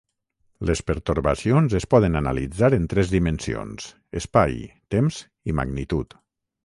[0.67, 3.93] Les pertorbacions es poden analitzar en tres dimensions:
[4.23, 4.57] espai,
[4.97, 5.21] temps
[5.53, 6.19] i magnitud.